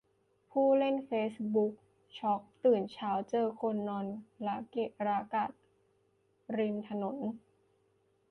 [0.51, 1.73] ผู้เล่นเฟซบุ๊ก
[2.17, 4.05] ช็อก ตื่นเช้าเจอคนนอน
[4.47, 5.45] ระเกะระกะ
[6.57, 7.17] ริมถนน